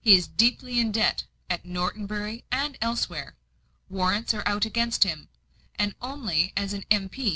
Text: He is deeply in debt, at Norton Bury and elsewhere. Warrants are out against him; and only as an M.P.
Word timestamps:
He 0.00 0.14
is 0.14 0.26
deeply 0.26 0.80
in 0.80 0.90
debt, 0.90 1.24
at 1.50 1.66
Norton 1.66 2.06
Bury 2.06 2.44
and 2.50 2.78
elsewhere. 2.80 3.36
Warrants 3.90 4.32
are 4.32 4.42
out 4.48 4.64
against 4.64 5.04
him; 5.04 5.28
and 5.74 5.94
only 6.00 6.54
as 6.56 6.72
an 6.72 6.86
M.P. 6.90 7.34